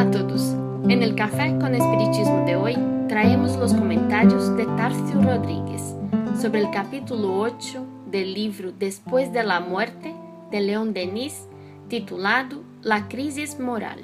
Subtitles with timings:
[0.00, 2.74] En el Café con Espiritismo de hoy
[3.06, 5.94] traemos los comentarios de Tarcio Rodríguez
[6.40, 10.14] sobre el capítulo 8 del libro Después de la muerte
[10.50, 11.46] de León Denis
[11.88, 13.98] titulado La crisis moral.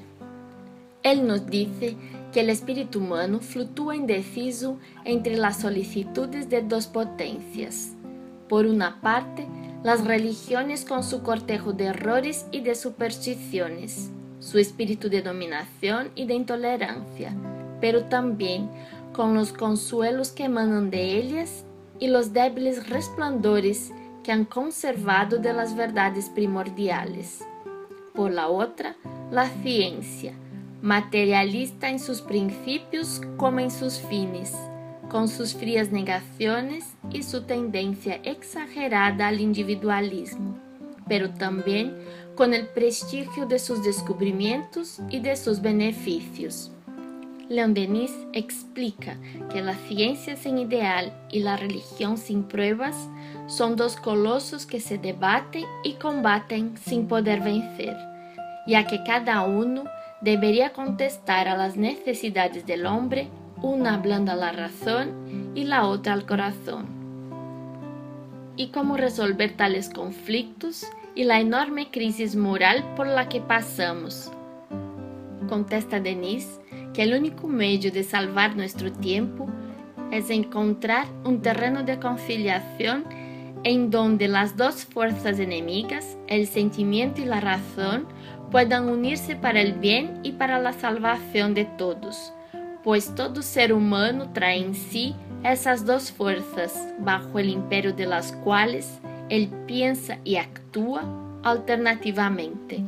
[1.02, 1.96] Él nos dice
[2.30, 7.94] que el espíritu humano fluctúa indeciso entre las solicitudes de dos potencias.
[8.50, 9.46] Por una parte,
[9.82, 14.10] las religiones con su cortejo de errores y de supersticiones,
[14.46, 17.34] su espíritu de dominación y de intolerancia,
[17.80, 18.70] pero también
[19.12, 21.64] con los consuelos que emanan de ellas
[21.98, 23.90] y los débiles resplandores
[24.22, 27.44] que han conservado de las verdades primordiales.
[28.14, 28.94] Por la otra,
[29.32, 30.32] la ciencia,
[30.80, 34.52] materialista en sus principios como en sus fines,
[35.10, 40.56] con sus frías negaciones y su tendencia exagerada al individualismo,
[41.08, 41.96] pero también
[42.34, 46.70] con el prestigio de sus descubrimientos y de sus beneficios.
[47.48, 49.16] Leon Denis explica
[49.52, 53.08] que la ciencia sin ideal y la religión sin pruebas
[53.46, 57.96] son dos colosos que se debaten y combaten sin poder vencer,
[58.66, 59.84] ya que cada uno
[60.20, 63.28] debería contestar a las necesidades del hombre,
[63.62, 67.05] una hablando a la razón y la otra al corazón.
[68.58, 74.32] ¿Y cómo resolver tales conflictos y la enorme crisis moral por la que pasamos?
[75.46, 76.58] Contesta Denise
[76.94, 79.46] que el único medio de salvar nuestro tiempo
[80.10, 83.04] es encontrar un terreno de conciliación
[83.62, 88.06] en donde las dos fuerzas enemigas, el sentimiento y la razón,
[88.50, 92.32] puedan unirse para el bien y para la salvación de todos,
[92.82, 95.14] pues todo ser humano trae en sí
[95.44, 98.98] esas dos fuerzas bajo el imperio de las cuales
[99.28, 101.02] él piensa y actúa
[101.42, 102.82] alternativamente.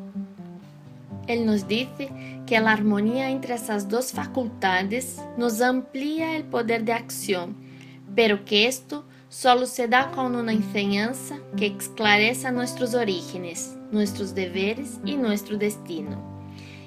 [1.26, 2.10] Él nos dice
[2.47, 7.54] que la armonía entre esas dos facultades nos amplía el poder de acción,
[8.14, 14.98] pero que esto solo se da con una enseñanza que esclareza nuestros orígenes, nuestros deberes
[15.04, 16.16] y nuestro destino.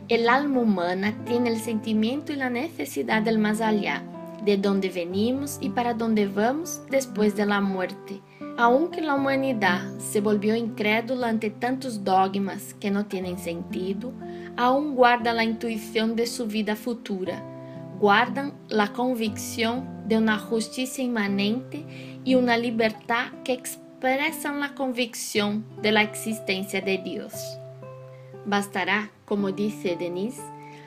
[0.09, 4.03] El alma humana tiene el sentimiento y la necesidad del más allá,
[4.43, 8.21] de dónde venimos y para dónde vamos después de la muerte.
[8.57, 14.11] Aunque la humanidad se volvió incrédula ante tantos dogmas que no tienen sentido,
[14.57, 17.43] aún guarda la intuición de su vida futura,
[17.99, 21.85] guardan la convicción de una justicia inmanente
[22.23, 27.33] y una libertad que expresan la convicción de la existencia de Dios.
[28.45, 30.41] Bastará, como dice Denise,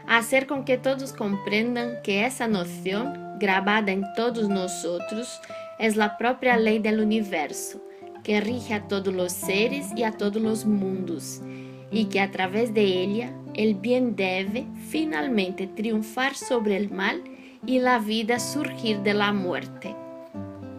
[0.07, 5.41] hacer con que todos comprendan que esa noción, gravada em todos nós outros,
[5.79, 7.81] é a própria lei do universo,
[8.23, 11.43] que rige a todos os seres e a todos os mundos,
[11.91, 17.17] e que através de ela, o bem deve finalmente triunfar sobre o mal
[17.67, 19.95] e a vida surgir de la muerte.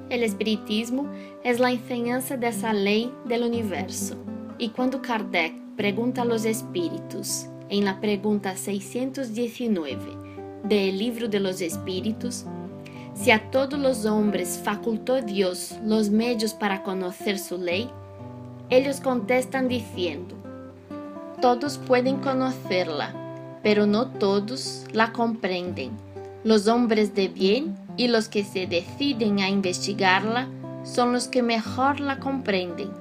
[0.10, 1.10] Espiritismo
[1.44, 4.18] é a enseñanza dessa lei do universo.
[4.58, 10.25] E quando Kardec pergunta aos espíritos, em la pergunta 619,
[10.68, 12.46] del libro de los espíritus,
[13.14, 17.90] si a todos los hombres facultó Dios los medios para conocer su ley,
[18.70, 20.36] ellos contestan diciendo,
[21.42, 23.14] todos pueden conocerla,
[23.64, 25.92] pero no todos la comprenden.
[26.44, 30.48] Los hombres de bien y los que se deciden a investigarla
[30.84, 32.92] son los que mejor la comprenden.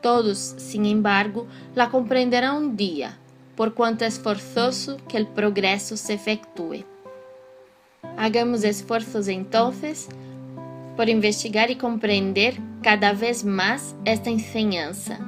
[0.00, 3.18] Todos, sin embargo, la comprenderán un día,
[3.56, 6.84] por cuanto es forzoso que el progreso se efectúe.
[8.18, 10.08] Hagamos esfuerzos entonces
[10.96, 15.20] por investigar y comprender cada vez más esta enseñanza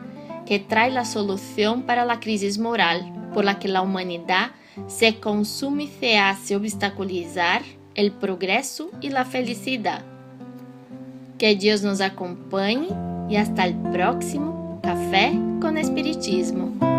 [0.44, 4.50] que trae la solución para la crisis moral por la que la humanidad
[4.88, 7.62] se consume y se hace obstaculizar
[7.94, 10.02] el progreso y la felicidad.
[11.38, 12.88] Que Dios nos acompañe
[13.28, 16.89] y hasta el próximo Café con Espiritismo.